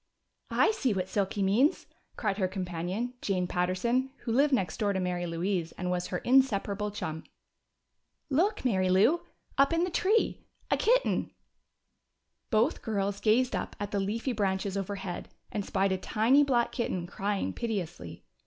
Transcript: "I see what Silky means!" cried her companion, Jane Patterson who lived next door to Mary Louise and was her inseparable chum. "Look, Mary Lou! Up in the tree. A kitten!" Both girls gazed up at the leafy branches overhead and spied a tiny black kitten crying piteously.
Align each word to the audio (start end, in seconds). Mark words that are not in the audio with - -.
"I 0.49 0.71
see 0.71 0.95
what 0.95 1.07
Silky 1.09 1.43
means!" 1.43 1.85
cried 2.17 2.39
her 2.39 2.47
companion, 2.47 3.13
Jane 3.21 3.45
Patterson 3.45 4.09
who 4.21 4.31
lived 4.31 4.51
next 4.51 4.77
door 4.77 4.93
to 4.93 4.99
Mary 4.99 5.27
Louise 5.27 5.73
and 5.73 5.91
was 5.91 6.07
her 6.07 6.17
inseparable 6.17 6.89
chum. 6.89 7.23
"Look, 8.27 8.65
Mary 8.65 8.89
Lou! 8.89 9.21
Up 9.59 9.71
in 9.73 9.83
the 9.83 9.91
tree. 9.91 10.43
A 10.71 10.75
kitten!" 10.77 11.29
Both 12.49 12.81
girls 12.81 13.19
gazed 13.21 13.55
up 13.55 13.75
at 13.79 13.91
the 13.91 13.99
leafy 13.99 14.31
branches 14.33 14.75
overhead 14.75 15.29
and 15.51 15.63
spied 15.63 15.91
a 15.91 15.99
tiny 15.99 16.43
black 16.43 16.71
kitten 16.71 17.05
crying 17.05 17.53
piteously. 17.53 18.23